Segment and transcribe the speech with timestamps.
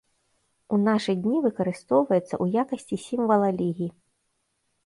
[0.77, 3.87] У нашы дні выкарыстоўваецца ў якасці сімвала лігі.